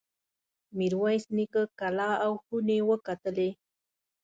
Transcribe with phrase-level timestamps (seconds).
[0.77, 3.49] میرویس نیکه کلا او خونې وکتلې.